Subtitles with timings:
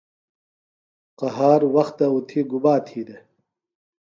[1.19, 3.23] قہار وختہ اُتھیۡ گُبا تھی دےۡ؟